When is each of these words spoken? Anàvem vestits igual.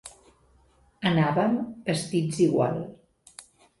Anàvem 1.11 1.53
vestits 1.91 2.41
igual. 2.47 2.81